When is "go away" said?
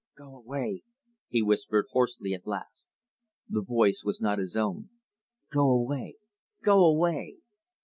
0.17-0.81, 5.53-6.17, 6.63-7.37